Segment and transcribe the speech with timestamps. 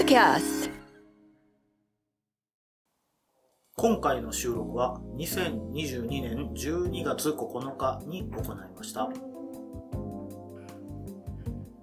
[0.00, 0.70] Podcast
[3.76, 9.10] 今回の収録は2022年12月9日に行いました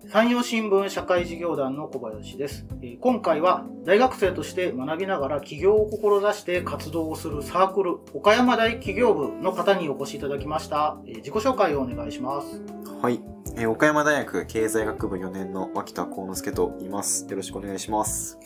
[0.08, 2.66] 山陽新聞社会事業団の小林です。
[2.82, 10.98] え今回は大学生として学びながら起業を志して活動をするサークル岡山大企業部の方にお越しいただきました。
[11.06, 12.64] え自己紹介をお願いします。
[13.00, 13.22] はい、
[13.56, 17.28] えー岡山大学経済学部4年の脇田幸之助と言います。
[17.30, 18.40] よろしくお願いします。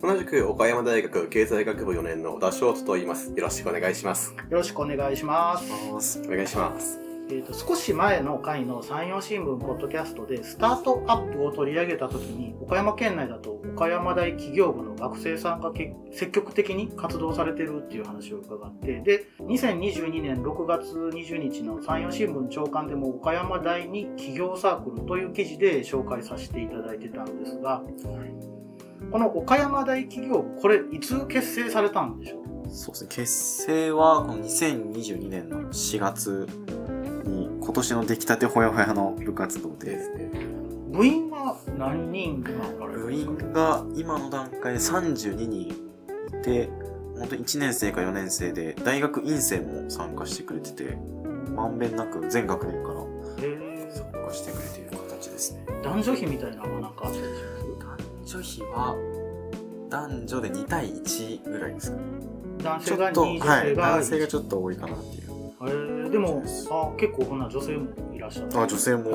[0.00, 3.32] 同じく岡山大学経済学部4年の小田翔人と言います。
[3.36, 4.32] よろしくお願いします。
[4.32, 5.24] よろしくお願いし。
[5.26, 7.05] ますお願いします。
[7.28, 15.72] えー、と少し前の回の山陽新聞ポッドキャストでスタートアップを取り上げた時に岡山県内だと岡山大企業部の学生さんが
[16.12, 27.82] 積極的に活動されてるっていう話を伺ってで2022年6月20日の山陽新聞長官でも岡山大に企業サークルという記事で紹介させていただいてたんですが
[29.10, 32.46] この岡山大企業部これいつ結成されたんでしょう？
[32.68, 33.32] そうですね、結
[33.66, 36.48] 成はこの2022年の4月
[37.66, 39.98] 今年の出来たてほやほやの部活動で。
[40.92, 45.74] 部員は何人部員が今の段階で32人い
[46.44, 46.70] て、
[47.18, 50.96] 本当に1年生か4年生で大学院生も参加してくれてて、
[51.56, 55.66] まんべんなく全学年から参加してくれている形ですね。
[55.82, 57.32] 男女比みたいなのがなんかあったりし
[57.80, 58.96] 男女比は
[59.90, 61.98] 男女で2対1ぐらいですか
[62.62, 65.25] 男性がちょっと、2女はい、男性が1ちょっと多いかなっていう。
[65.62, 66.10] へー。
[66.10, 68.48] でもあ結構こんな女性もいらっしゃる。
[68.54, 69.14] あ、女性もお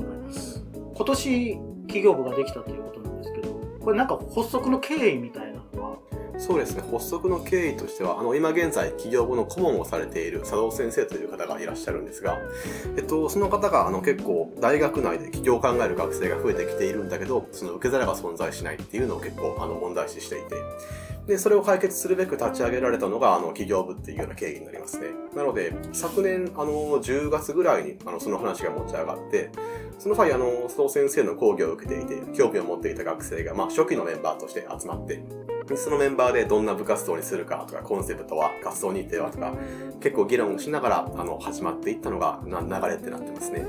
[0.00, 0.94] ー。
[0.94, 5.98] 今年企業部ができたということなんですけどこれなんか発足の経緯みたいなのは？
[6.36, 6.82] そうですね。
[6.90, 12.40] 発足の経緯としては、あの、今現在、企業部の顧問をされている佐藤先生という方がいらっしゃるんですが、
[12.96, 20.56] えっと、その方が、あの、結構、大学内で起業を考える学生が増えてきているんだけど、その受け皿が存在しないっていうのを結構、あの、問題視していて、
[21.26, 25.06] で、それを解決するべく立ち上げられたのが、あの、企業部っていうような経緯になりますね。
[25.34, 29.50] なので、昨年、あの、10月ぐらいに、あの、その話が持ち上がって、
[29.98, 35.22] その際、あの、佐藤先生の講義を受けていて、興味を持っていた学生が、まあ、初期のメンバーとして集まって、
[35.76, 39.54] そのメンバーでどんな部活動にするかとか、コンセプトは、活動日程はとか、
[40.00, 43.64] 結構議論をしながら、あの、始まっていったのが、な流れってなってますね。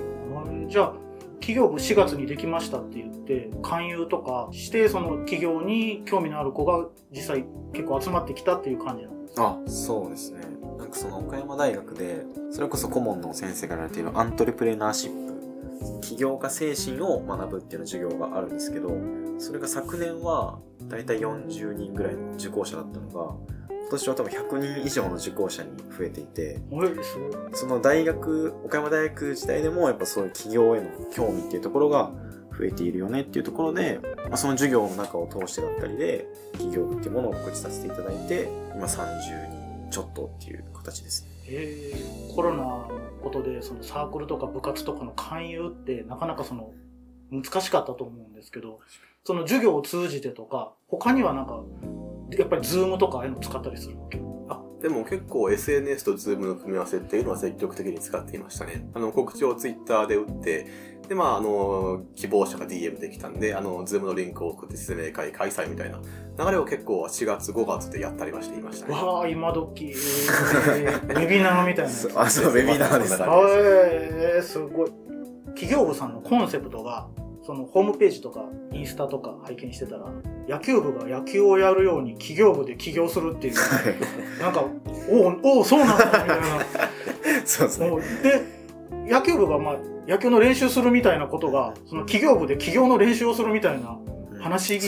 [0.68, 1.05] じゃあ
[1.40, 10.42] 企業部4月にできましたって言って勧誘とかしてその企業に興味のある子が実際結構集まってきたっていう感じなんですあ、そうですね。
[10.78, 18.90] なんかその岡山大学で、それこそ顧問の先生がやられているアントレプレナーシップ、起業家精神を学ぶっていう授業があるんですけど、
[19.38, 23.36] それが昨年はだいたい40人ぐらいの受講者だったのが、
[23.88, 26.60] 今年は多分100人以上の受講者に増えていて、
[27.54, 32.12] その大学、岡山大学時代でもやっぱそういう起業への興味っていうところが
[32.58, 41.30] 増えているよねっていうところで、まあ、その授業の中を通してだったりで、起業っていうものを告知させていただいて、今30人ちょっとっていう形ですね。
[41.48, 42.92] えーコロナの
[43.24, 46.74] ことでそのサークルとか部活とかの勧誘ってなかなかその
[47.32, 48.82] 難しかったと思うんですけど
[49.24, 51.64] その授業を通じてとか他にはなんか
[52.38, 53.98] やっぱりズームとかああいうの使ったりする？
[54.00, 54.20] わけ
[54.50, 58.88] あ、でも結構 SNS と Zoom の組み合わせっていうのは積極的に使っていましたね。
[58.94, 60.68] あの、告知を Twitter で打って、
[61.08, 66.00] で、まあ、あの、希望者が DM できたんで、あの、Zoom のリンクを送って説明会開催みたいな
[66.44, 68.94] 流れを結構4月5月でやったりはしていましたね。
[68.96, 73.18] わあ今時、えーウェビナーみたいなあ、そう、ウェビナーです。
[73.18, 74.92] そんなあ感じえー、すごい
[75.56, 77.08] 企業部さんのコンセプトが
[77.46, 80.08] そのホームページとかインスタとか拝見してたら
[80.48, 83.54] 野球部が野球をやるように企業部で起業するっていう。
[84.42, 84.66] なんか
[85.10, 86.36] おうおうそうなんだみたいな。
[87.46, 87.90] そうですね。
[88.24, 93.98] で野球部がまあ野球の練習するみたいなことがその企業部で起業の練習をするみたいな
[94.42, 94.80] 話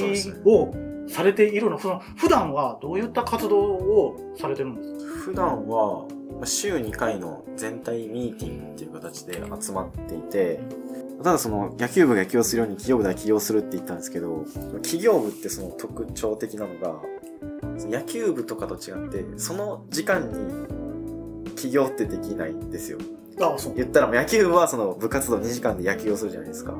[0.46, 0.72] を
[1.08, 1.78] されているの。
[1.78, 5.16] その普段はどういった活動をされてるんですか？
[5.26, 6.06] 普段は
[6.38, 10.60] まあ週2回の全体ミーティングっていう形で集まっていて、
[11.24, 14.46] ただその野球部が野球をするように企業部では起業するって言ったんですけど、
[14.84, 17.02] 企業部ってその特徴的なのが、
[17.80, 23.00] 野球部とかと違って、その時間に起業ってできないんですよ。
[23.40, 26.74] ああそう言ったらもう野球部はその部活動2時間で野球をするじゃないですか。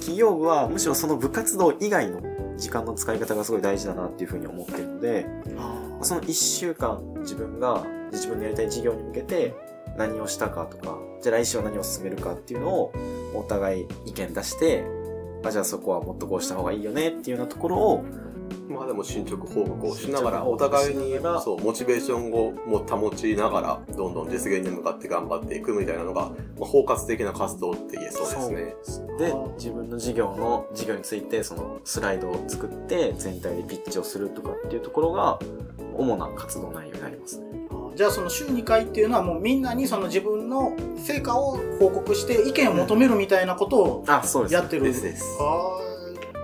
[0.00, 2.22] 企業部はむしろその部活動以外の
[2.56, 5.26] 時間の使い方がすごい大事だなっていうふうに思ってるので、
[6.02, 9.54] その1週間自分が自分のやりたい事業に向けて
[9.96, 12.92] 何をしたかとか、じゃあ来週は何を進めるかっていうのを
[13.34, 14.84] お互い意見出して、
[15.44, 18.04] あじゃあそこはもっとこうした方がいいよねっていうようなところを
[18.68, 29.16] まあでも進捗報告をしながら、お互いにそうモチベーションをも保ちながら、どんどん実現に向かって頑張っていくみたいなのが、まあ、包括的な活動って言えそうですね。
[29.18, 35.38] で、自分の事業の、事業について、そのスライドを作って、全体でピッチをするとかっていうところが、
[35.96, 37.63] 主な活動内容になりますね。
[37.94, 44.54] じゃあその週2回っていうのはもうみんなにその自分の成果を報告して意見を求めるみたいなことをあ、そうです。
[44.54, 44.82] やってる。
[44.82, 45.24] ですです。
[45.40, 45.84] あー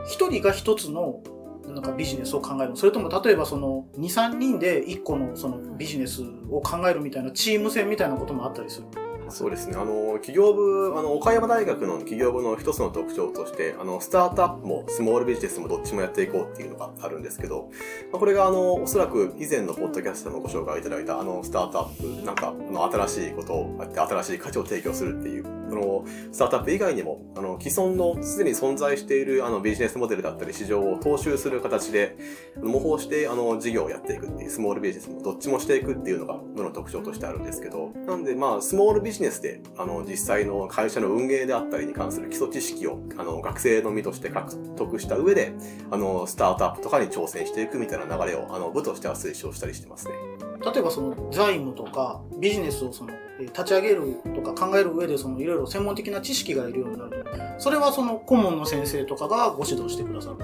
[0.06, 1.23] 一人が一つの
[1.67, 8.87] なんかビジネスを考えるそれとも例えばその23人で1個のそのビジネスを考えるみたいなチーム戦みたいなこともあったりする
[9.31, 9.77] そうですね。
[9.77, 17.71] あの、企業部、あの、岡山大学の企業部の一つの特徴として、あの、スタートアップもスモールビジネスもどっちもやっていこうっていうのがあるんですけど、
[18.12, 32.17] まあこれがあの、おそらく以前のポッドキャストでもご紹介いただいたあの、スタートアップ、なんか、あの、新しいことをやって新しい価値を提供するっていう、その、スタートアップ以外にも、あの、既存のすでに存在しているあの、ビジネスモデルだったり市場を踏襲する形で、
[32.62, 45.52] 模倣してあの、事業をやっていくっていう、スモールビジネスもどっちもしていくっていうのが、部の特徴としてあるんですけど、なんでまあ、スモールビジネスで、あの、実際の会社の運営であったりに関する基礎知識を、あの、学生の身として獲得した上で、
[45.90, 50.14] あの、スタートアップとかに挑戦していくみたいな流れを、あの、部としては推奨したりしてますね。
[50.61, 57.25] 例えばその財務とかビジネスをそのえー立ち上げるとか考える上でそのいろいろ専門的な知識がいるようになる。
[57.25, 60.37] とそれはその顧問の先生とかがご指導してくださる。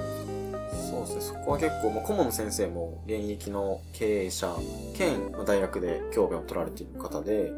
[0.91, 1.15] そうです。
[1.17, 1.21] ね。
[1.21, 4.55] そこは結構、まあ、顧問の先生も現役の経営者
[4.97, 7.53] 兼、まあ、大学で教鞭を取られている方で、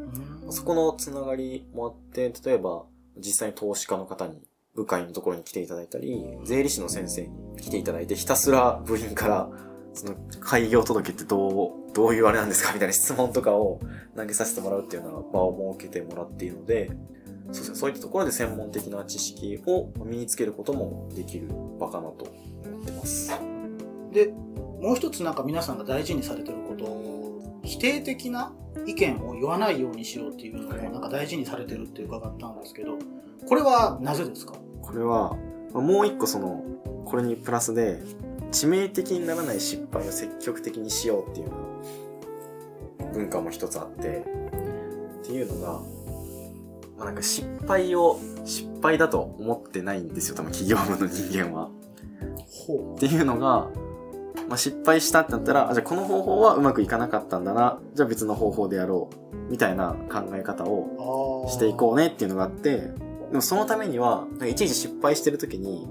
[0.51, 2.85] そこのつながりもあって、例えば、
[3.17, 4.41] 実際に投資家の方に、
[4.75, 9.49] 部会のところに来ていただいたり、税理士の先生に来ていただいて、ひたすら部員から、
[9.93, 13.79] その、開業届ってどう、どういうあれなんですかみたいな質問とかを
[14.15, 16.91] 投げさせてもらうっていうような場を設けてもらっているので、
[17.51, 21.49] そうですね、そういったところで専門的な知識を身につけることもできる
[21.79, 22.25] 場かなと
[22.63, 23.31] 思ってます。
[24.11, 24.27] で
[24.81, 28.53] もう一つなんか皆さんが大事にされてること否定的な
[28.85, 32.97] 意見を言わないようにしようっていうのをなんか大事にされてるって伺ったんですけど
[33.47, 34.53] これはなぜですか？
[34.81, 35.35] これは、
[35.73, 36.63] まあもう一個その、
[37.05, 38.01] これにプラスで、
[38.51, 41.51] 致命的にならない失敗を積極的にしようっていう
[43.13, 44.25] 文化も一つあって、
[45.21, 45.81] っていうのが、
[46.97, 51.69] まあ、なんか失敗を失敗だと思ってないんですよ、多分企業部の人間は。
[52.67, 53.69] ほっていうのが、
[54.49, 65.83] まあ、失敗したってなったら、あじゃあこの方法はうまくいかなかったんだな、じゃあ別の方法でやろう、みたいな考え方をうしていこうねっていうのがあって、でもそのためには、いちいち失敗してる時に、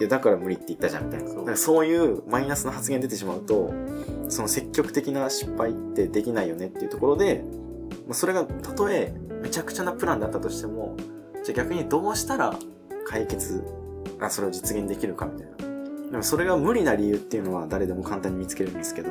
[0.00, 1.28] いや、だから無理って言ったじゃんみたいな。
[1.34, 3.74] だからそういうマイナスな発言出てしまうと、
[4.28, 7.44] その積極的な失敗ってできないよねっていうところで、
[8.06, 10.96] まあそれがたとえめちゃくちゃなプランだったとしても、
[11.44, 12.56] じゃあ逆にどうしたら
[13.06, 13.62] 解決、
[14.18, 15.71] あそれを実現できるかみたいな。
[16.12, 19.08] でもそれが無理な理由っていうのは誰でも簡単に見つけるんですけど、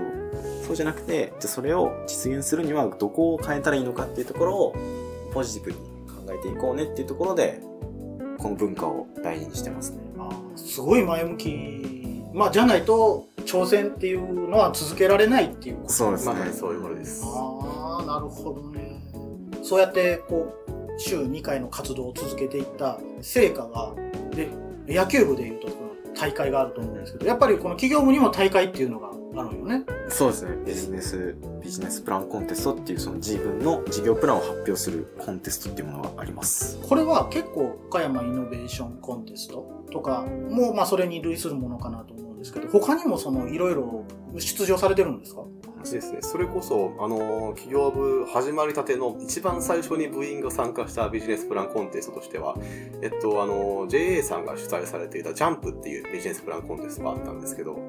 [0.66, 4.76] そうじゃなくて、じゃあそれを実現するにはどこを変えたらいいのかっていうところを
[5.34, 5.78] ポジティブに
[6.08, 7.60] 考えていこうねっていうところで、
[8.38, 9.98] この文化を大事にしてますね。
[10.20, 17.24] あーすごい前向きまあじゃないと挑戦っていうのは続けられないっていうことそうですねまさにそういうことです。
[17.26, 19.02] ああなるほどね
[19.64, 23.96] そうやってこう週2回の活動を続けていった成果が
[24.36, 24.50] で
[24.88, 25.81] 野球部でいうと
[26.22, 30.52] 大会があると思うんですけどやっぱりこの企業部にも大会っていうのがあるよねそうですね。
[30.66, 36.78] ビジネス、ビジネスプランコンテストっていうその自分の事業プランを発表するコンテストっていうものがあります。
[36.88, 44.04] これは結構岡山イノベーションコンテストとかもまあそれに類するものかなと思うんですけど他にもそのいろいろ
[44.38, 45.42] 出場されてるんですか？
[45.84, 46.20] そうですね。
[46.22, 52.56] それこそ、あの、企業部始まりたての一番最初に部員が参加したビジネスプランコンテストとしては、
[53.02, 57.80] えっと、あの、JA さんが主催されていたジャンプっていうビジネスプランコンテストがあったんですけど、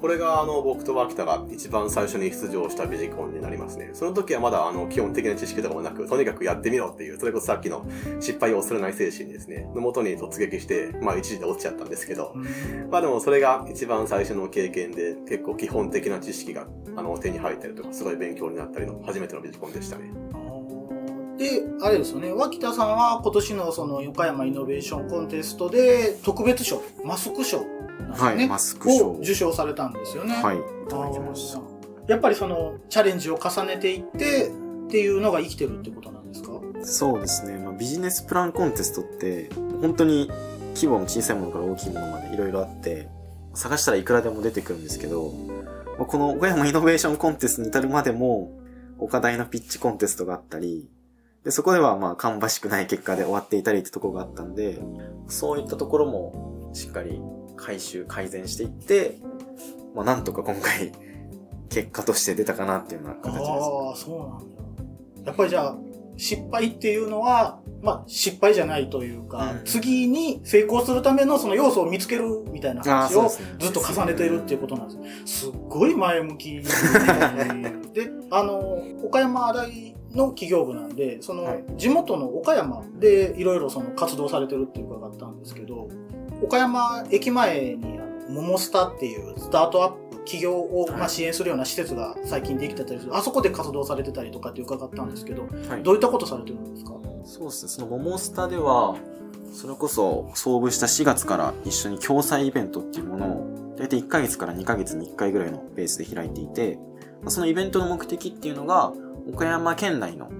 [0.00, 3.90] これが、あの、僕と脇田が一番最初に出場したビジコンになりますね。
[3.92, 7.86] その時はまだ、あの、基本的な知識とかもなく、とにかくやってみろっていう、それこそさっきの
[8.20, 9.70] 失敗を恐れない精神ですね。
[9.74, 12.34] のもとに突撃して、まあ一時で落ちちゃったんですけど、
[12.90, 20.10] まあでもそれが一番最初の経験で結構基本的な知識があの手に入ったりとかすごい勉強になったりの初めてのビジコンでしたね。
[21.38, 27.66] で、あれですよね、脇田さんは今年のその岡山イノベーションコンテストで特別賞、マスク賞ね、
[28.12, 29.10] はい、マスク賞。
[29.10, 30.34] を受賞されたんですよね。
[30.34, 31.58] はい、いあただきました。
[31.58, 31.62] ー
[32.08, 34.50] やっぱりそのチャレンジを重ねていってっ
[34.88, 36.52] ていうのが生きてるってことなんですか？
[36.82, 37.58] そうですね。
[37.58, 39.50] まあ、ビジネスプランコンテストって、
[39.82, 40.30] 本当に
[40.74, 43.08] 規模の小さいものから大きいものまでいろいろあって、
[43.54, 45.55] 探したらいくらでも出てくるんですけど、まあ
[45.98, 48.52] この岡山イノベーションコンテストに至るまでも、
[48.98, 50.88] 岡大のピッチコンテストがあったり、
[51.44, 54.80] で、そこではまあ、芳しくない結果で終わっていたりってとこがあったんで、
[55.28, 57.20] そういったところもしっかり
[57.56, 59.18] 回収、改善していって、
[59.94, 60.92] まあなんとか今回、
[61.68, 63.44] 結果として出たかなっていうような形です。
[63.44, 64.38] ああ、そうなん
[65.24, 65.24] だ。
[65.26, 65.76] やっぱりじゃあ、
[66.16, 69.64] 失敗っていうのは、まあ、失敗じゃないというか、うん。
[69.64, 75.46] 次に成功するためのその要素を見つけるみたいな話をずっと重ねているっていうことなんです。
[75.46, 76.64] すっごい前向きで、
[78.30, 85.88] あの、岡山大の企業部なんで、そのはい、地元の岡山でいろいろその活動されてるっていう伺ったんですけど、
[86.42, 95.82] 岡山駅前に、あの、モモスタっていうスタートアップ企業をまあ支援するような施設が最近できてたりする、あそこで活動されてたりとかって伺ったんですけど、はい。
[95.82, 96.92] どういったことされてるんですか？
[97.24, 97.68] そうですね。
[97.70, 98.96] そのモモスタでは、
[99.52, 106.78] それこそ創部した4月から一緒に共催イベントっていうものを、大体1ヶ月から2ヶ月に1回ぐらいのペースで開いていて、
[107.22, 108.92] まあそのイベントの目的っていうのが、
[109.32, 110.30] 岡山県内の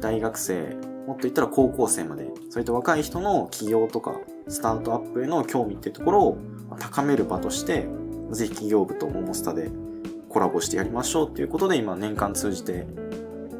[0.00, 0.76] 大学生、
[1.06, 4.14] もっと言ったら高校生まで、そういった若い人の起業とか、
[4.48, 6.36] スタートアップへの興味っていうところを
[6.68, 7.86] まあ高める場として、
[8.30, 9.70] ぜひ企業部とモモスタで
[10.28, 12.86] コラボしてやりましょうっていうことで、今年間通じて、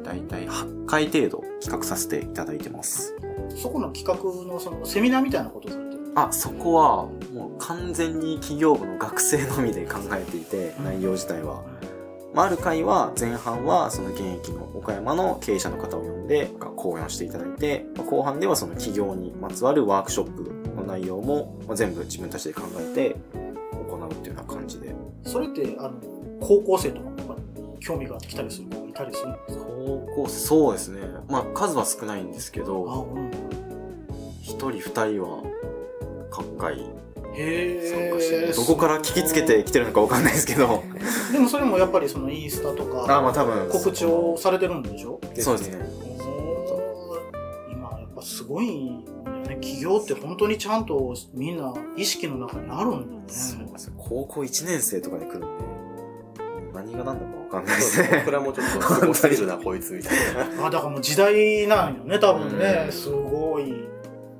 [0.03, 3.15] だいたい8回程度企画させていただいてます。
[3.55, 6.11] そこの企画のそのセミナーみたいなことをされてる？
[6.15, 11.63] あ、そこはもう完全に企業部の学生のみで考えていて、内容自体は。
[12.33, 20.43] まあ、ある回は前半はその現役の岡山の経営者の方を呼んで講演をしていただいて、まあ後半ではその企業にまつわるワークショップ
[20.75, 23.15] の内容もまあ全部自分たちで考えて
[25.37, 25.91] それって、あの、
[26.41, 27.35] 高校生とか
[27.79, 29.65] 興味が来たりする子がいたりするんですか？
[29.65, 31.01] 高校生、そうですね。
[31.29, 33.31] まあ数は少ないんですけあ、ど、うん。
[34.41, 35.43] 一人二人は
[36.31, 36.89] 各回
[37.35, 38.53] へ参加して。
[38.53, 40.83] どこから聞きつけてきてるのかわかんないですけど。
[41.31, 43.69] でもそれもやっぱりそのインスタとあ、かまあ多分。
[43.69, 45.19] 告知をされてるんでしょ？
[45.39, 45.85] そうですね。
[47.71, 49.03] 今やっぱすごいね。
[49.59, 53.25] 企業って本当にちゃんとみんな意識の中にあるんだよね。
[53.27, 55.47] そう高校1年生とかで来るんで、
[56.73, 58.09] 何が何だかわかんないですね。
[58.25, 60.65] 僕らもちょっとすごすぎるな、こいつみたいな。
[60.65, 62.83] あ、だからもう時代なんよね、多分ね。
[62.85, 63.73] うんすごい。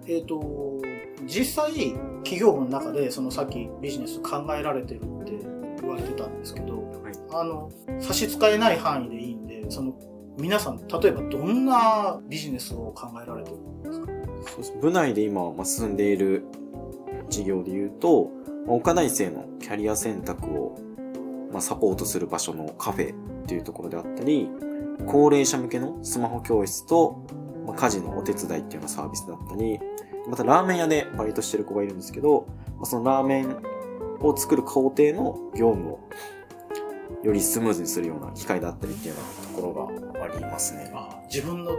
[0.08, 0.80] えっ、と、
[1.26, 5.38] 実際、企業部の中で、そのさっきビジネス考えられてるって
[5.82, 6.88] 言われてたんですけど、
[7.32, 7.70] あの、
[8.00, 9.94] 差し支えない範囲でいいんで、その、
[10.38, 14.17] 皆さん、例えばどんなビジネスを考えられてるんですか
[14.82, 16.46] 部内で今、まあ、進んでいる
[17.30, 18.32] 事業で言うと、
[18.66, 20.78] まあ岡大生のキャリア選択を、
[21.52, 24.50] まあ、サポートする場所のカフェっていうところであったり、
[25.06, 27.26] 高齢者向けのスマホ教室と、
[27.66, 29.80] まあ、家事のお手伝いっていうようなサービスだったり、
[30.30, 33.56] またラーメン屋でバイトしてる子がいるんですけど、まあ、そのラーメン
[34.20, 36.00] を作る工程の業務を
[37.24, 40.92] よりスムーズにするような機会だったりっていうようなところがありますね。
[40.94, 41.78] あ自分の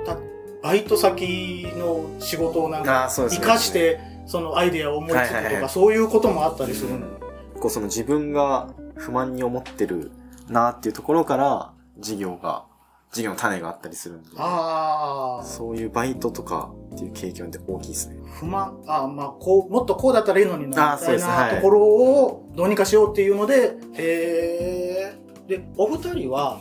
[0.62, 7.06] バイト先の仕事をなんか、あ、そう活かして、そのアイデアを思いつくとか、そういうこともあったりするの。
[7.60, 10.12] こうその自分が不満に思ってる
[10.48, 12.64] なっていうところから事業が、
[13.10, 15.44] 事業の種があったりするんで、ああ。
[15.44, 18.16] そういうバイトとかっていう経験って大きいですね。
[18.38, 25.48] 不満、あまあ、こう、もっとこうだったらいいのにな、あみたいなところをどうにかしようっていうので、へー。
[25.48, 26.60] で、お二人は、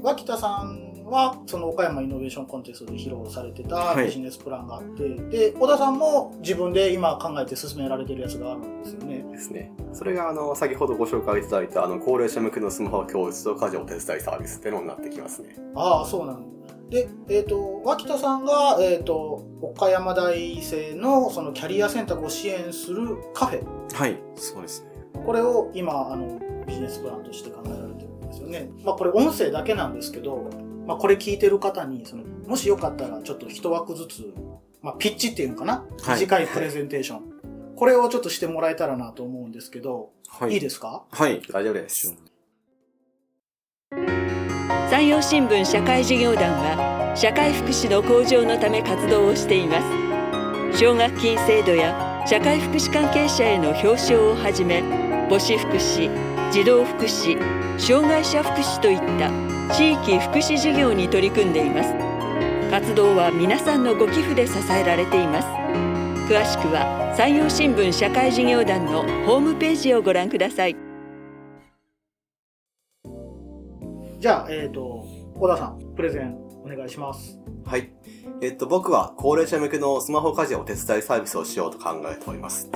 [0.00, 9.24] 脇田さんは、その岡山イノベーションコンテストで披露されてたはいビジネスプランがあって、で、小田さんも自分で今考えて進められてるやつがあるんですよね。
[9.32, 9.72] ですね。
[9.92, 15.56] それが、あの、先ほどご紹介いただいた、あの、高齢者向けのスマホ教室と家事お手伝いサービスっていうのになってきますね。
[15.74, 16.58] ああ、そうなんだ。
[16.90, 23.94] で、えっ、と、脇田さんが、えっ、と、岡山大生のそのキャリア選択を支援するカフェ。
[23.94, 24.88] はい、そうですね。
[25.26, 28.70] これを今、あの、ビジネスプランとして考えられてるんですよね。
[28.84, 30.48] まあ、これ音声だけなんですけど、
[30.88, 34.34] まあ、これ聞いてる方に、その、もしよかったら、ちょっと一枠ずつ、
[34.80, 35.84] まあ、ピッチっていうのかな？
[36.02, 37.20] はい短いプレゼンテーション。
[37.76, 40.56] これをちょっとしてもらえたらなと思うんですけど、、はいい。
[40.56, 41.04] いですか？
[41.10, 41.42] はい。
[41.52, 42.16] 大丈夫です。
[44.90, 49.82] 山陽新聞社会事業団は社会福祉の向上のため活動をしていま
[50.72, 54.80] す奨学金制度や社会福祉関係者への表彰をはじめ
[55.28, 56.08] 母子福祉
[56.50, 57.38] 児童福祉
[57.78, 59.30] 障害者福祉といった
[59.74, 61.92] 地域福祉事業に取り組んでいます
[62.70, 65.48] 活動は皆さんのご寄付で支えられています
[66.32, 70.76] 詳しくは山陽新聞社会事業団のホームページをご覧ください
[74.20, 77.38] じゃあ、えっ、と、小田さん、プレゼンお願いします。
[77.64, 77.92] はい。
[78.42, 82.68] えっと、僕は高齢者向けのスマホ家事お手伝いサービスをしようと考えております。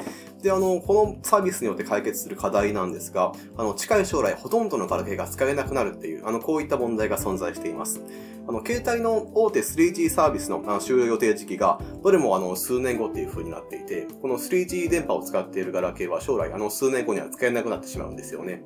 [0.43, 8.03] で、あの、このサービスによって解決する課題なんですが、あの、近い将来ほとんどのガラケーが使えなくなるっていう、あの、こういった問題が存在しています。
[8.49, 18.65] あの、携帯の大手 3G サービスのあの終了予定時期が、どれもあの、数年後っていう風になっていて、この 3G 電波を使っているガラケーは将来、あの、数年後には使えなくなってしまうんですよね。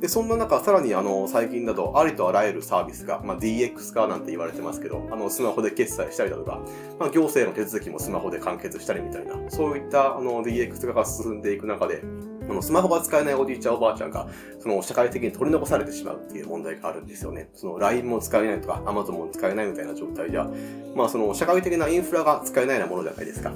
[0.00, 6.60] で、そんな中、さらにあの、最近だと、ありとあらゆるサービスが、まあ、DX 化なんて言われてますけど、あの、スマホで決済したりだとか、
[6.98, 12.02] まあ、行政の手続きもスマホで完結したりみたいな、そういったあの、DX 化が進進んでいく中で、
[12.48, 14.28] あの、スマホが使えないおじいちゃんおばあちゃんが、
[14.60, 17.50] その、社会的に取り残されてしまうっていう問題があるんですよね。
[17.54, 20.48] その、LINE も使えないとか、Amazon も使えないみたいな状態じゃ、
[20.94, 23.52] まあ、その、社会的なインフラが使えないようなものじゃないですか。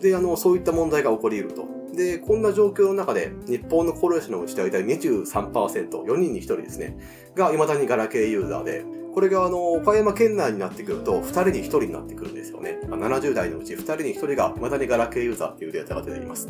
[0.00, 1.80] で、あの、そういった問題が起こり得ると。
[1.94, 6.96] で、こんな状況の中で、日本の高齢者のうち大体23%、4人に1人ですね、
[7.34, 12.78] が未だにガラケーユーザーで、これがあの、岡山県内になってくると、2人に1人になってくるんですよね。
[12.84, 16.48] 70代のうち2人に1人が未だにガラケーユーザーっていうデータが出ています。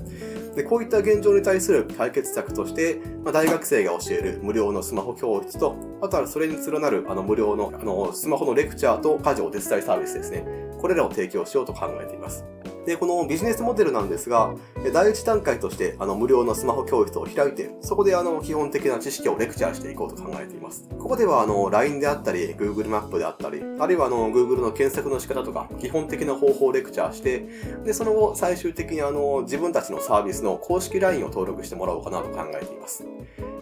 [0.54, 10.44] で、こういった現状に対する解決策として、まあ、大学生が教える無料のスマホ教室と、あとはそれに連なるあの無料のあのスマホのレクチャーと家事お手伝いサービスですね。
[10.78, 12.44] これらを提供しようと考えています。
[12.86, 14.54] で、このビジネスモデルなんですが、
[14.92, 20.88] 第一段階として、あの、無料のスマホ教室を開いて、そこで、あの、基本的な知識をレクチャーしていこうと考えています。
[20.98, 27.46] ここでは、あの、LINE であったり、Google マップであったり、あるいは、あの、Google の検索の仕方とか、基本的な方法をレクチャーして、
[27.84, 33.04] で、その後、最終的に、あの、自分たちのサービスの公式 LINE を登録してもらおうかなと考えています。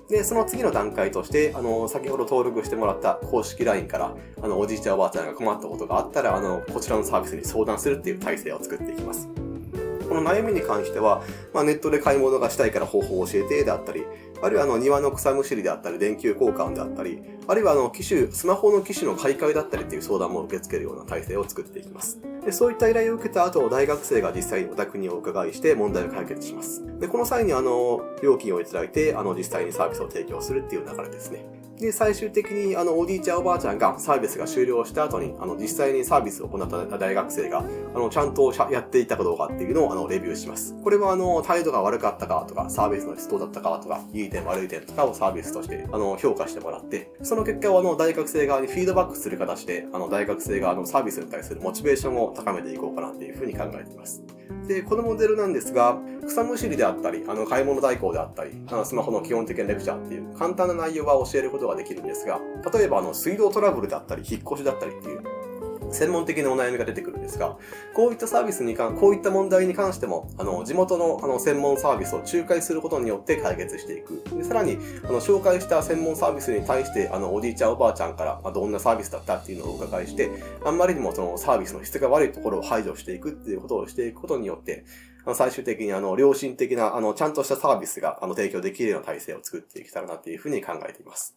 [0.08, 9.07] で、その次の段階として、あの、先ほど登録してもらった公式 LINE から、あの、おじいちゃんおばあちゃんが困ったことがあったら、あの、こちらのサービスに相談するっていう体制を作っていきます。
[10.08, 11.22] この悩みに関しては、
[11.52, 14.04] まあ、ネットで買い物がしたいから方法を教えてであったり、
[14.40, 22.20] あるいはあの庭の草むしりであったり、電球交換であったり、あるいはあの機種、スマホの機種の買い替えだったりっていう相談も受け付けるような体制を作っていきます。
[22.44, 26.82] でそういった依頼を受けた後、大学生が実際にお宅にお伺いして問題を解決します。
[26.98, 31.44] で、この際にあの、料金をいただいて、あの、実際にサービスを提供するっていう流れですね。
[31.78, 40.74] で、最終的に、あの、おじいちゃんおばあちゃんがサービスが終了した後に、あの、実際にサービスを行った大学生が、あの、ちゃんとやっていたかどうかっていうのを、あの、レビューします。
[40.82, 54.22] これは、あの、態度が悪かったかとか、サービスの質どうだったかとか、いい点悪い点とかをサービスとして、あの、評価してもらって、その結果を、あの、大学生側にフィードバックする形で、あの、大学生側のサービスに対するモチベーションを高めていこうかなっていうふうに考えています。
[54.66, 62.40] で、このモデルなんですが、草むしりであったり、あの、買い物代行であったり、あの、スマホの基本的なレクチャーっていう簡単な内容は教えることができるんですが、
[62.72, 65.22] 例えば、あの、水道トラブルであったり、引っ越しだったりっていう、
[65.90, 67.56] 専門的なお悩みが出てくるんですが、
[67.94, 74.22] こういったサービスに関、こういった問題に関しても、あの、地元の、あの、専門サービスを仲介することによって解決していく。
[74.36, 80.30] でさらに、あの、紹介した専門サービスに対して、あの、おじいちゃんおばあちゃんから、まあ、どんなサービスだったっていうのをお伺いして、
[80.64, 84.84] あんまりにもそのサービスの質が悪いところを排除していくっていうことをしていくことによって、
[85.34, 91.36] 最終的にあの、良心的な、あの、ちゃんとしたサービスが、あの、提供できるような体制を作っていけたらなっていうふうに考えています。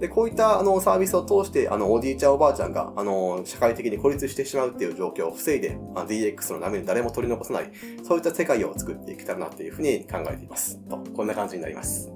[0.00, 7.70] で、こういった、あの、サービスを通して、あの、おじいちゃんおばあちゃんが、あの、社会的に孤立してしまうっていう状況を防いで、まあ、DX の波に誰も取り残さない、
[8.02, 10.78] そういった世界を作っていけたらなっていうふうに考えています。
[10.88, 12.10] と、こんな感じになります。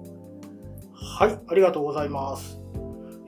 [0.93, 2.59] はい、ありがとうございます。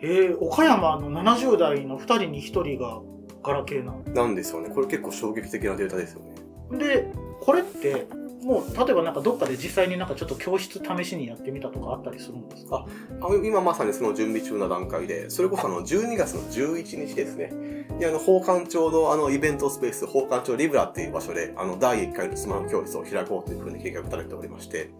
[0.03, 3.01] えー、岡山の70代の2人に1人が
[3.43, 4.03] ガラケーなの？
[4.13, 4.71] なんですよね。
[4.71, 6.35] これ結構衝撃的なデータですよね。
[6.71, 8.07] で、これって、
[8.43, 12.87] もう、例えばなんかどっかで実際になんかちょっと教室試しにやってみたとかあったりするんですか？
[13.21, 17.53] あの今まさにその準備中な段階で、それこそあの12月の11日ですね。
[17.99, 24.91] にあの、宝冠町のあのイベントスペース、宝冠町リブラっていう場所で、あの、第1回のスマホ教室を開こうというふうに計画立てておりまして、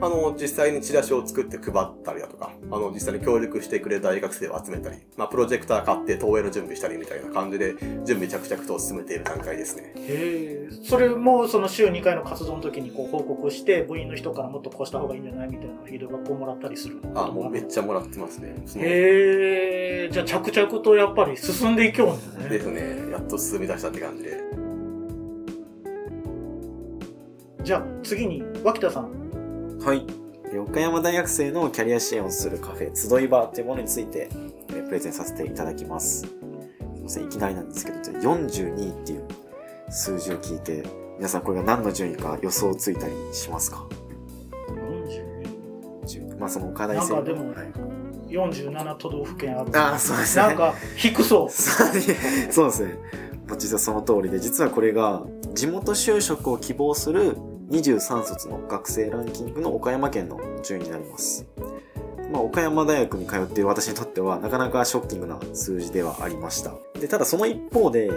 [0.00, 7.74] あの、実際にチラシを作って配ったりだとか、あの、実際に協力してくれる大学生を集めたり、まあ、プロジェクター買って投影の準備したりみたいな感じで、
[8.06, 9.92] 準備着々と進めている段階ですね。
[9.96, 10.70] へえ。
[10.84, 18.54] それもその週2回の活動の時にこう報告して、部員の人からもっとこうした方がいいんじゃないみたいなフィードバックをもらったりするあ、もうめっちゃもらってますね。
[18.76, 20.10] へえ。
[20.10, 22.48] じゃあ着々とやっぱり進んでいきょうんだね。
[22.48, 23.10] ですね。
[23.10, 24.40] やっと進み出したって感じで。
[27.62, 29.78] じゃあ次に脇田さん。
[29.80, 30.06] はい。
[30.50, 34.28] で岡山大学生のキャリア支援をするカフェ、集い場というものについて、
[34.70, 36.20] えープレゼンさせていただきます。
[36.20, 39.24] すいません、いきなりなんですけど、42っていう
[39.90, 40.84] 数字を聞いて、
[41.16, 43.86] 皆さんこれが何の順位か予想ついたりしますか
[44.68, 46.06] ？42。
[46.06, 47.72] 順位まあその課題なんかでもはい
[48.28, 49.78] 47都道府県ある。
[49.78, 50.46] ああ、そうですね。
[50.46, 51.50] なんか低そう。
[51.50, 52.00] そうで
[52.50, 52.98] すね。
[53.46, 55.22] まあ実はその通りで、実はこれが
[55.54, 57.36] 地元就職を希望する
[57.70, 61.46] 23卒の学生ランキングの岡山県の順位になります。
[62.32, 66.74] まあ、岡山大学に通っている私にとってはなかなかショッキングな数字ではありました。
[66.98, 68.10] で、ただその一方で、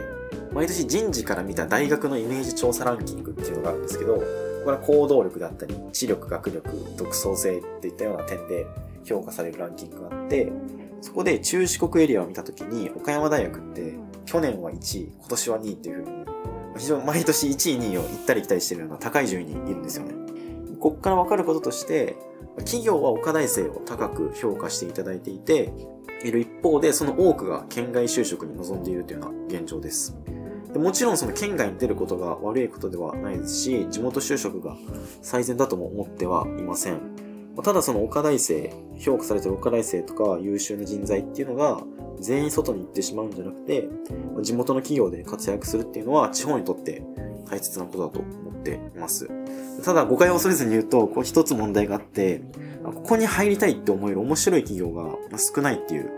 [0.59, 4.21] 毎年人事から見た大学のイメージ調査ランキングっていうのがあるんですけど、こ
[4.65, 8.67] れは行動力だったり、知力、学力、独創性っていったような点で
[9.05, 10.51] 評価されるランキングがあって、
[10.99, 13.93] そこで中四国エリアを見たときに、岡山大学って、
[14.25, 16.25] 去年は1位、今年は2位っていう風に、
[16.77, 20.13] 非常に毎年1位、2位を行ったり来たりしてるような高い順位にいるんですよね。
[20.81, 22.17] こっから分かることとして、
[22.57, 25.71] 企業は岡大生を高く評価していただいていて、
[26.21, 30.17] いる一方で、その多くが県外就職に臨んでいるというような現状です。
[30.73, 34.75] でもちろんその県外に出ることが悪いことではないですし、地元就職が
[35.21, 36.99] 最善だとも思ってはいません。
[37.63, 41.81] ただその岡大生、評価されてる岡大生とか優秀な人材っていうのが
[42.19, 43.89] 全員外に行ってしまうんじゃなくて、
[44.41, 47.03] 地元の企業で活躍するっていうのは地方にとって
[47.49, 49.29] 大切なことだと思っています。
[49.83, 52.41] ただ誤解を恐れずに言うと、こう一つ問題があって、
[52.83, 56.11] ここに入りたいって思える面白い企業が少ないっていう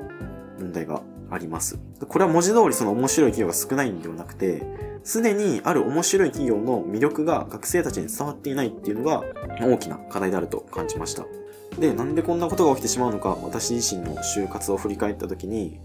[0.60, 1.80] 問題があります。
[2.08, 4.64] これは文字通りその面白い企業が少ないんではなくて、
[5.04, 9.24] すでにある面白い企業の魅力が学生たちに伝わっていないっていうのが
[9.60, 11.26] 大きな課題であると感じました。
[11.80, 15.80] で、なんでこんなことが起きてしまうのか、私自身の就活を振り返った時に、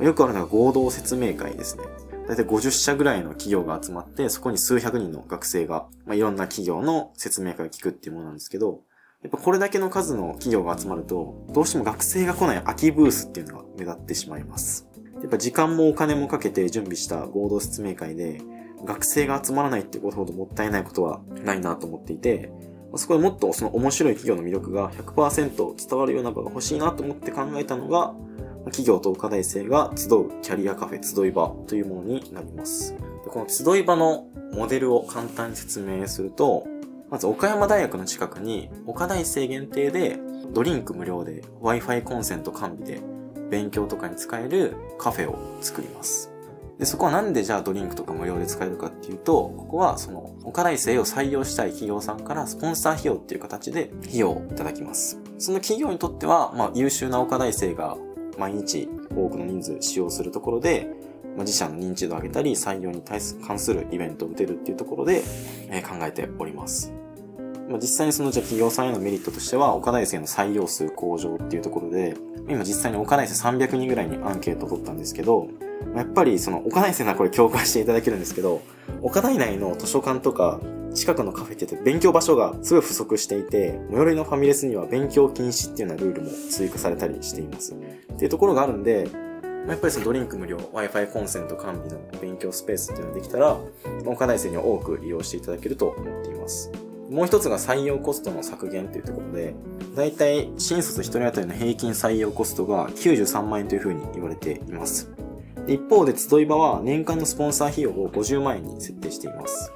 [0.00, 1.84] よくあるのが合同説明会ですね。
[2.28, 8.80] だいたい50社ぐらいの企業が集まって、そこに数百人の学生が、まあ、いろんな企業の説明会を聞くっていうものなんですけど、
[9.22, 14.88] やっぱこれだけの数の企業が集まると、どうしても学生が来ない空きブースっていうのが目立ってしまいます。
[15.22, 18.40] やっぱ時間もお金もかけて準備した合同説明会で、
[18.84, 22.50] 学生が集まらないってことほどもったいないことはないなと思っていて、
[22.96, 28.14] そこでもっとその面白い企業の魅力が100%伝わるような場が欲しいなと思って考えたのが、
[28.66, 32.94] 企業と岡大生が集うキャリアカフェ集い場というものになります。
[33.28, 36.66] この集い場のモデルを簡単に説明すると、
[37.08, 40.18] まず岡山大学の近くに岡大生限定で
[40.52, 43.02] ドリンク無料で Wi-Fi コンセント完備で
[43.52, 46.32] 勉強とかに使えるカフェを作ります。
[46.78, 55.20] で、そこはなんでじゃあドリンクとか無料で使えるかっていうと、ここはその岡大生を採用したい企業さんからスポンサー費用っていう形で費用をいただきます。
[55.38, 57.98] その企業にとっては、まあ優秀な岡大生が
[58.38, 60.88] 毎日多くの人数使用するところで、
[61.36, 65.22] まあ、自社の認知度を上げたり、採用に対す関するイベントを打てるっていうところで、
[65.68, 66.90] えー考えております。
[67.72, 72.14] まあ、実際にそのじゃあ企業さんへのメリットとしては、岡大生の採用数向上っていうところで、
[72.46, 75.48] 今実際に岡大生300人ぐらいにアンケートを取ったんですけど、
[75.94, 78.60] まやっぱりその岡大生ならこれ共感していただけるんですけど、
[79.00, 80.60] 岡大内の図書館とか
[80.94, 87.72] 近くのカフェって勉強場所がすごい不足していて、最寄りのファミレスには勉強禁止っていうようなルールも追加されたりしています。
[87.72, 89.08] っていうところがあるんで、
[89.66, 93.56] まやっぱりそのドリンク無料、Wi-Fi コンセント完備の勉強スペースっていうのができたら、
[94.04, 96.70] 岡大生には多く利用していただけると思っています。
[97.12, 99.54] もう一つが採用コストの削減っていうところで、
[99.94, 105.10] だいたい新卒1人当たりの平均採用コストが93万円というふうに言われています。
[105.68, 109.70] 一方で、集い場は年間のスポンサー費用を50万円に設定しています。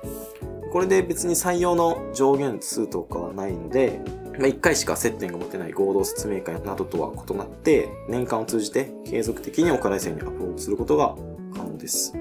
[0.73, 4.01] これで別に採用の上限数とかはないので、
[4.39, 11.15] まあ、1回しか接点が持てない合同説明会などとは異なって、年間を通じて継続的に岡大生にアプローチすることが
[11.55, 12.15] 可能です。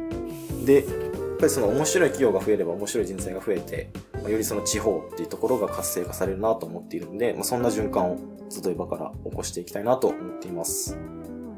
[0.65, 3.89] で、やっぱりその面白い企業が増えれば面白い人材が増えて、
[4.25, 8.17] まあよりその地方っていうところが活性化されるなと思っているので、まあ、そんな循環を
[8.49, 10.97] 集い場から起こしていきたいなと思っています。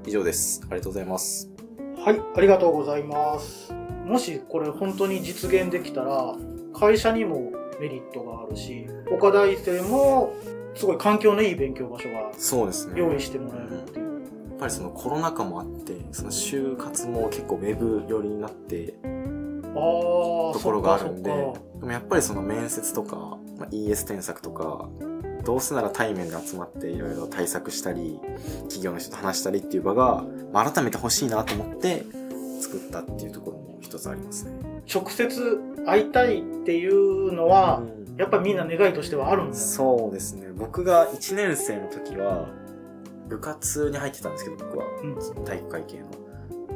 [0.06, 0.62] 以上です。
[0.64, 1.50] ありがとうございます。
[1.98, 3.74] はい、ありがとうございます。
[4.06, 6.36] もしこれ本当に実現できたら、
[6.74, 10.34] 会社にもメリットがあるし、岡大生も
[10.76, 13.00] すごい環境のいい勉強場所がそうですね。
[13.00, 14.06] 用意してもらえるっていう。
[14.50, 19.10] やっぱりそのコロナ禍もあって、その就活も結構ウェブ寄りになって、あ
[19.70, 21.32] あ、ところがあるんで、
[21.80, 24.90] でもやっぱりその面接とか、まあ、ES 添削とか、
[25.44, 28.20] どうせなら対面で集まっていろいろ対策したり、
[28.64, 32.04] 企業の人と話したりっていう場が、まあ、改めて欲しいなと思って
[32.62, 34.52] 作ったっていうところも一つありますね。
[34.94, 39.60] 直接会いたいっていうのは、うんやっぱりみんな願いとしてはあるんだよね。
[39.60, 40.48] そうですね。
[40.52, 42.48] 僕が1年生の時は、
[43.30, 44.86] 部活に入ってたんですけど、僕は。
[45.04, 45.08] う
[45.42, 46.06] ん体育会系の。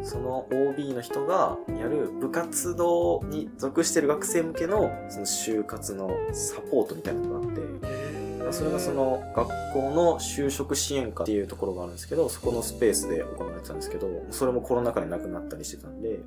[0.03, 16.19] その OB の人がやる部活動に属してる学生向けのその就活のサポートみたいなのがあって、それがその学校の就職支援課っていうところがあるんですけど、そこのスペースで行われてたんですけど、それもコロナ禍でなくなったりしてたんで、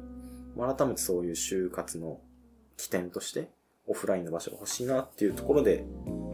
[0.56, 2.20] 改めてそういう就活の
[2.76, 3.50] 起点として
[3.86, 5.84] オフラインの場所が欲しいなっていうところで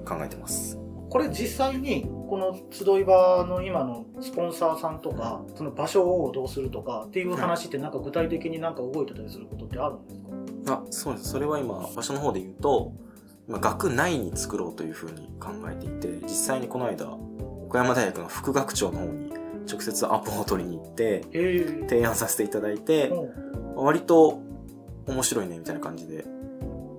[0.06, 0.79] 考えてます。
[1.10, 10.20] これ実際にこの集い場の今のスポンサーさんとかその場所をどうするとかっていう話ってなんか具体的になんか動いてたりすることってあるんです
[10.70, 10.74] か？
[10.74, 11.30] あ、そうです。
[11.30, 12.92] それは今、場所の方で言うと、
[13.48, 17.12] 今、学内に作ろうというふうに考えていて、実際にこの間、
[17.66, 19.32] 岡山大学の副学長の方に
[19.68, 21.22] 直接アポを取りに行って、
[21.88, 23.84] 提案させていただいて、うん。
[23.84, 24.40] 割と
[25.08, 26.24] 面白いねみたいな感じで、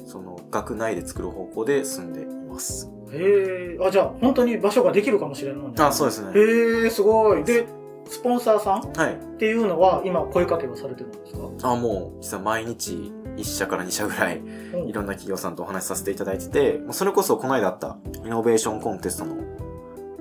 [0.06, 2.92] その学内で作る方向で進んでいます。
[3.12, 6.32] へえあじゃあ本当に場所ができるかもしれないあ、そうですね。
[6.40, 7.68] へえすごいで
[8.10, 8.94] スポンサーさん？
[8.94, 9.16] はい。
[9.16, 11.72] っていうのは今声かけをされてるんですか？
[11.72, 19.36] あ、もう、実は毎日、1社から2社ぐらい、うんいろんな企業さんとお話しさせていただいてて、もうそれこそこの間あった、イノベーションコンテストの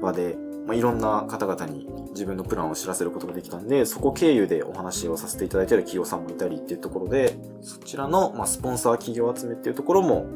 [0.01, 10.27] 場で、まあ、いろんな方々に自分のプランを知らせることができたんで、そこ経由でお話をさせていただいている企業さんもいたりっていうところで、そちらの、まあ、スポンサー企業集めっていうところも、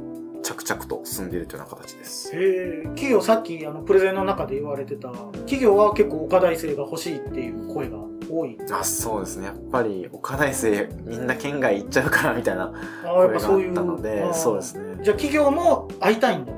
[0.45, 2.31] 着々と進んでいるというような形です。
[2.31, 7.99] 企業さっきあのプレゼンの中で言われてた企業は結構岡大生が欲しいっていう声が
[8.31, 9.47] 多いあ、そうですね。
[9.47, 12.73] やっぱり、岡大生、みんな県外行っちゃうからみたいな
[13.05, 15.03] ああやっ声があぱそういうったので、そうですね。
[15.03, 16.53] じゃあ企業も会いたいんだ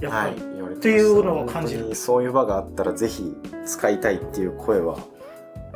[0.00, 3.34] やっぱはいり、、言われてましたっていうのを感じるそういう場があったらぜひ
[3.66, 4.98] 使いたいっていう声は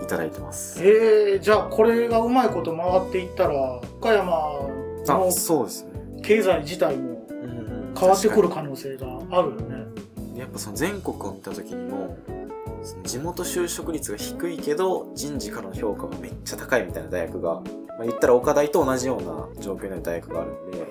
[0.02, 0.80] いただいてます。
[0.84, 4.30] えー、じゃあこれがうまいこと回っていったら岡山
[5.06, 5.91] のあ、そうですね。
[6.22, 12.16] 経済自体もうんうん変わってくる確可能性があるよねかにやっぱその全国を見た時にも、
[12.82, 17.62] その地元就職率が低いけど人事からの評価がめっちゃ高いみたいな大学が、ま
[18.00, 20.88] あ、言ったら岡大と同じような状況になる大学があるんで、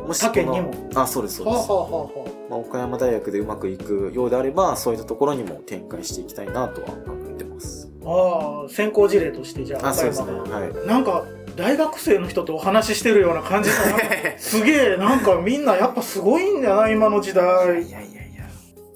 [0.00, 0.70] もし他県にも？
[0.94, 1.70] あ、そうです、そうです。
[1.70, 7.90] はあはあまあ、岡山大学でうまくいくようであれば、そういったところにも展開していきたいなとは思ってます。
[8.06, 10.32] あああ先行事例としてじゃああ、そうですね。
[10.32, 10.86] 岡山がはい。
[10.86, 11.24] なんか
[11.58, 13.98] 大学生の人とお話ししてるような感じだな
[14.38, 18.44] すげえなんかみんなやっぱすごいんだな今の時代いやいやいや。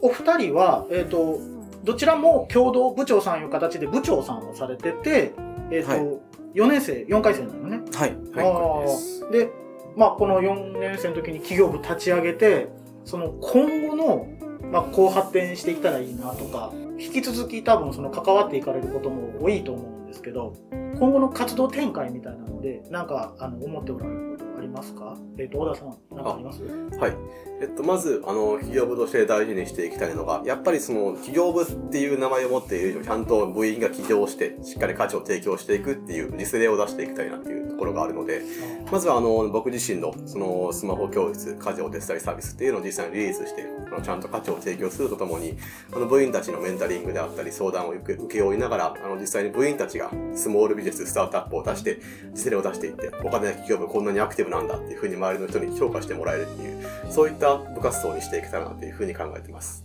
[0.00, 1.40] お二人は、えっと
[1.82, 5.32] どちらも共同部長さんいう形で部長さんをされてて、
[5.72, 6.06] えっとはい
[6.54, 8.16] 4年生4回生なのねはい。
[8.36, 8.86] あはい。
[8.86, 9.50] ーで、
[9.96, 12.68] まあ、この4年生の時に企業部立ち上げて
[13.04, 14.26] その今後の、
[14.70, 25.16] まあ、こう発展していったらいいなとか引き続き多分その関わっていかれることも多いと思うんですけど今後の活動展開みたいなのでなんかあの思っておられることありますか？
[25.38, 26.62] えっ、と小田さん何かあります？
[26.62, 27.16] はい。
[27.60, 38.42] えっと、まず、あの、企業部として大事にしていきたいのが、やっぱりその、企業部っていう名前を持っている以上、ちゃんと部員が起業して、しっかり価値を提供していくっていう実例を出していきたいなっていうところがあるので、
[38.90, 45.56] まずは、あの、僕自身の、その、スマホ教室、家事お手伝いサービスっていうのを実際にリリースして、あのちゃんと価値を提供するとともに、
[45.92, 51.98] あの、部員たちのメンタリングであったり、相談を受け負いながら、あの、実際に部員たちが、スモールビジネス、スタートアップを出して、
[52.34, 59.84] 実例を出していって、お金や企業部こんなにアクティブなんだっていうふうに周りの人に評価してもらえるっていう、そういった部活動にしていけたらなっていうふうに考えてます。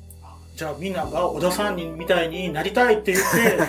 [0.56, 3.60] じゃあみんなが小田さんにみたいになりたいって言って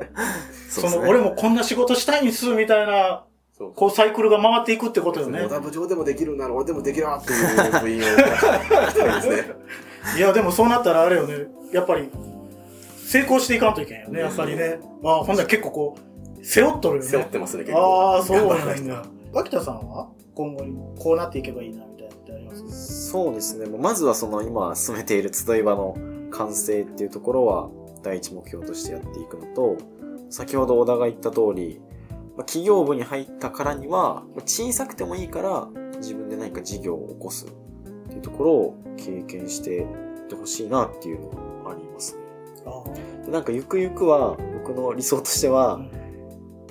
[0.70, 3.24] その俺もこんな仕事したいんすみたいな
[3.60, 5.42] そうこうサイクルが回っていくってことよね。
[5.42, 7.80] 小田部長でもできるなら俺でもできるなっていう。
[7.82, 8.24] 部員をね。
[10.16, 11.46] いやでもそうなったらあれよね。
[11.70, 12.08] やっぱり
[12.96, 14.20] 成功していかんといけんよね。
[14.20, 14.78] やっぱりね。
[15.04, 15.98] ああほんなら結構こ
[16.40, 17.08] う背負っとるよね。
[17.10, 17.80] 背負ってますね、結構。
[17.80, 19.02] ああそうなんだ
[19.34, 20.08] 脇田さんは？
[20.34, 23.10] 今後にこうなっていけばいいなみたいなのってあります？
[23.10, 23.66] そうですね。
[23.66, 25.98] もうまずはその今進めている集い場の
[26.30, 27.68] 完成っていうところは
[28.02, 29.76] 第一目標としてやっていくのと、
[30.30, 31.78] 先ほど小田が言った通り、
[32.40, 37.50] まあ企業部に入ったからには、まあ小さくてもいいから自分で何か事業を起こすっ
[38.08, 39.86] ていうところを経験していっ
[40.26, 42.22] てほしいなっていうのはありますね。
[42.64, 45.80] あでなんかゆくゆくは僕の理想としては、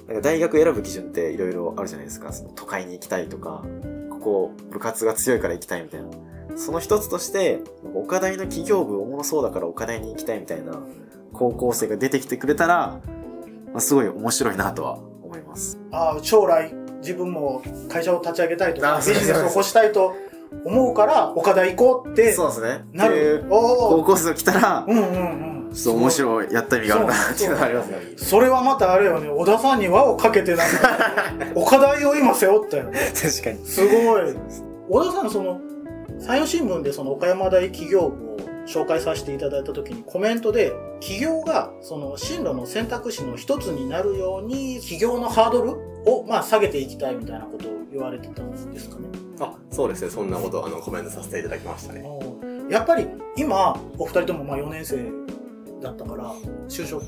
[0.08, 2.34] なんか大学選ぶ基準っていろいろあるじゃないですか。
[2.34, 3.64] その都会に行きたいとか、
[4.10, 6.10] ここ部活が強いから行きたいみたいな。
[6.58, 7.62] その一つとして、
[7.94, 10.82] 岡大の企業部おもろそうだから岡大に行きたいみたいな
[11.32, 13.00] 高校生が出てきてくれたら、
[13.72, 15.09] まあ、すごい面白いなとは
[15.50, 15.78] ます。
[15.92, 20.16] ああ将来自分も会社を立ち上げたいとかビジネスを起こしたいと
[20.66, 22.86] 思うから岡田行こうってそうですね。
[22.94, 27.98] なる高校生が来たら、うんうんうんちょっと面白い、やった意味があるなっていうのがありますね。
[28.18, 30.82] それはまたあれよね小田さんに輪をかけてなんか
[31.54, 33.66] 岡大を今背負ったよ確かに。
[33.66, 34.36] すごい
[34.90, 35.62] 小田さんその
[36.20, 38.29] 山陽新聞でその岡山大企業部を
[38.70, 45.72] 紹介させていただいた時にコメントで企業がその進路の選択肢の一つになるように企業のハードル
[46.06, 49.08] をまあ下げていきたいみたいなことを言われてたんですかね。
[49.40, 50.12] あ、そうですね。
[50.12, 52.04] そんなことをあのコメントさせていただきましたね。
[52.70, 55.12] やっぱり今お二人ともまあ4年生
[55.82, 56.32] だったから
[56.68, 57.02] 就職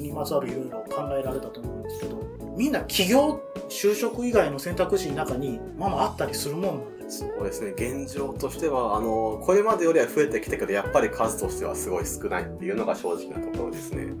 [0.00, 2.22] にまつわるいろいろ考えられたと思うんですけど
[2.56, 7.72] みんな企業就職以外の選択肢の中にまあまああったりするもんそうですね。
[7.72, 14.14] 現状としては、あの、これまでよりは増えてきたけど、やっぱり数としてはすごい少ないっていうのが正直なところですね。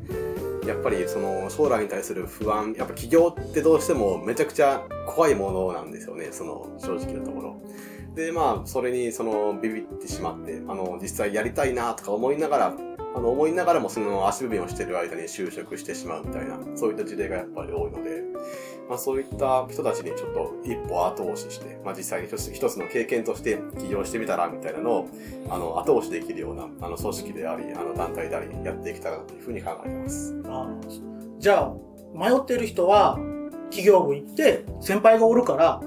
[0.66, 7.56] やっぱりその将来に対する不安、やっぱ企業ってどうしてもめちゃくちゃ怖いものなんですよね、その正直なところ。
[8.14, 12.74] で、まあ、それにそのビビってしまって、あの、実際やりたいなとか思いながら、
[13.14, 18.22] あの、思いながらもその足踏みをしてる間に就職してしまうみたいな、そういった事例がやっぱり多いので、
[18.88, 25.08] まあそういった人たちにちょっと一歩後押しして、まあ実際に一つ一つの経験として起業してみたらみたいなのを、
[25.50, 30.34] あの、後押しできるような、あの、組織であり、あの、団体であり、やっていけたらなというふうに考えてます。
[30.46, 30.68] あ
[31.38, 31.74] じゃあ
[32.14, 33.18] 迷ってる人は
[33.70, 35.80] 企業部行って先輩がおるから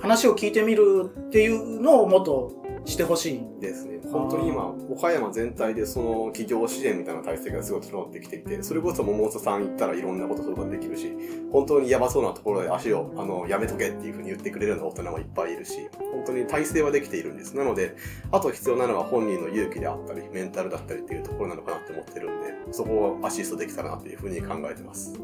[0.00, 2.52] 話を聞いてみるっていうのをもっと
[2.84, 3.52] してほしい。
[3.60, 4.00] ですね。
[4.12, 11.12] 本当に今、岡山全体でその企業支援みたいな体制がすごい整ってきていて、それこそ桃里さん行ったらいろんなこと相談できるし、
[11.50, 17.56] 本当にやばそうなところで足を、あの、やめとけっていうふうに言ってくれるような大人もいっぱいいるし、本当に体制はできているんです。
[17.56, 17.96] なので、
[18.30, 25.14] あと必要なのは本人の勇気であったり、メンタルだったりっていうところなのかなって思ってるんで、そこをアシストできたらなっていうふうに考えてます。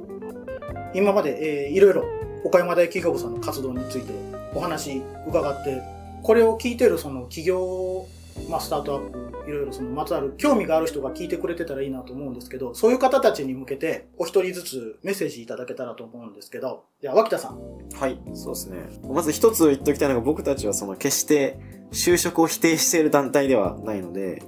[0.94, 2.04] 今まで、えーいろいろ
[2.44, 4.12] 岡山大企業部さんの活動について
[4.54, 5.82] お話伺って、
[6.22, 8.06] これを聞いてるその企業、
[8.48, 17.58] まあ、スタートアップ、いろいろそのまつわる興味がある人が聞いてくれてたらいいなと思うんですけど、そういう方たちに向けてお一人ずつメッセージいただけたらと思うんですけど、じゃあ脇田さん。
[17.94, 18.78] はい、そうですね。
[19.10, 21.58] まず一つ言っておきたいのが僕たちはその決して
[21.92, 24.42] 就職を否定している団体ではないので、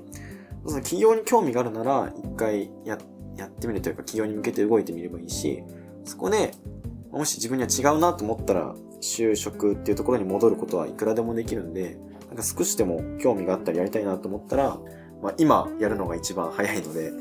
[0.66, 2.98] その企業に興味があるなら一回や
[3.36, 5.62] やってみるというか企業に向けて動いてみればいいし、
[6.04, 6.52] そこで
[7.10, 11.96] もし自分には違うなと思ったら就職っていうところに戻ることはいくらでもできるんで、
[12.30, 14.78] なんか少しでも興味があったりやりたいなと思ったら、
[15.20, 17.12] まあ、今やるのが一番早いので、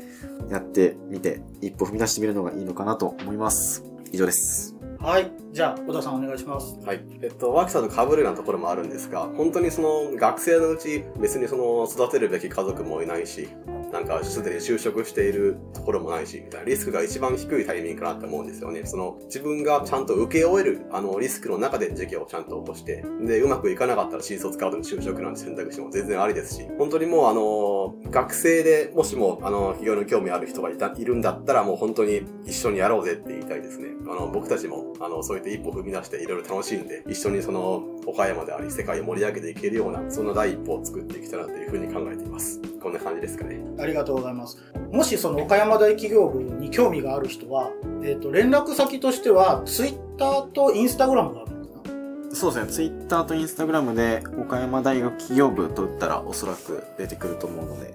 [0.48, 3.84] やってみて一歩踏み出してみるのがいいのかなと思います。
[4.12, 4.76] 以上です。
[5.00, 5.32] はい。
[5.52, 6.78] じゃあ、小田さんお願いします。
[6.84, 7.00] はい。
[7.22, 13.48] えっと、脇さんと被るようなところもあるんですが、本当にその学生のうち別にその育てるべき家族もいないし、
[13.92, 18.82] なんかすでに就職しているところもないし、みたいなリスクが一番低いタイミングかなって思うんですよね。
[18.84, 33.88] その自分がちゃんと受け終えるあのリスクの中で事業をちゃんと起こして、で、うまくいかなかったら新卒カードの就職なんて選択肢も全然ありですし、本当にもうあの、学生でもしもあの、企業に興味ある人がいた、いるんだったらもう本当に一緒にやろうぜって言いたいですね。
[34.08, 42.60] あの、僕たちもあの、そういった一歩踏み出していろいろ楽しんで、一緒にその、岡山であり世界を盛り上げていけるような、そんな第一歩を作っていけたらというふうに考えています。
[42.82, 43.60] こんな感じですかね。
[43.80, 44.58] ありがとうございます。
[44.92, 47.70] もしその岡山大企業部に興味がある人は、
[48.04, 51.88] えっ、と、連絡先としては、ツイッターとインスタグラムがあるのか？
[52.28, 57.94] なそうですね、ツイッターとインスタグラムで岡山大学企業部と打ったらおそらく出てくると思うので、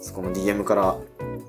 [0.00, 0.96] そこの DM から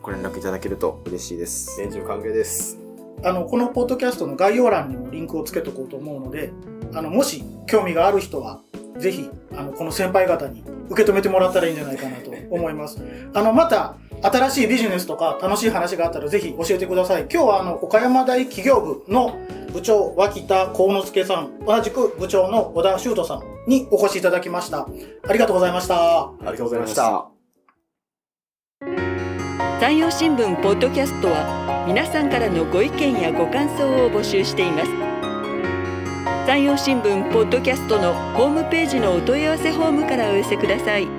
[0.02, 1.80] ご連絡いただけると嬉しいです。
[1.80, 2.78] 年中歓迎です。
[3.24, 6.52] あの、このポッドキャストの概要欄にもリンクをつけとこうと思うので、
[6.94, 8.62] あの、もし興味がある人は、
[8.98, 13.02] ぜひ、あの、この先輩方に受け止めてもらったらいいんじゃないかなと思います。
[13.34, 17.28] あの、また、新しいビジネスとか楽しい話があったらぜひ教えてください。
[17.32, 19.38] 今日はあの、岡山大企業部の
[19.72, 24.88] 部長、脇田幸之助さん、同じく部長の小田修斗さんにお越しいただきました。
[25.28, 26.24] ありがとうございました。
[26.24, 27.30] ありがとうございました。
[29.80, 34.92] 山陽新聞ポッドキャストは皆さんからのご意見やご感想を募集しています
[36.46, 41.19] 山陽新聞ポッドキャストのホームページのお問い合わせフォームからお寄せください